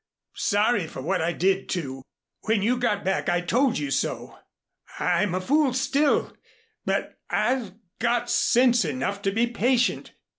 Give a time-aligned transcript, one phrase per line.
[0.33, 2.01] Sorry for what I did, too.
[2.47, 4.39] When you got back I told you so.
[4.97, 6.35] I'm a fool still,
[6.85, 10.13] but I've got sense enough to be patient.